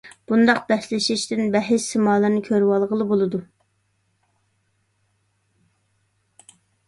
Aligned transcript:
بۇنداق 0.29 0.59
بەسلىشىشتىن 0.69 1.41
بەھىس 1.55 1.83
سىمالىرىنى 1.89 2.41
كۆرۈۋالغىلى 2.47 3.07
بولىدۇ. 3.13 3.43